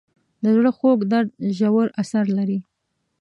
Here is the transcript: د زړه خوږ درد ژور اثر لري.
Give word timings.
د 0.43 0.45
زړه 0.55 0.71
خوږ 0.77 0.99
درد 1.11 1.29
ژور 1.57 1.87
اثر 2.01 2.25
لري. 2.37 2.59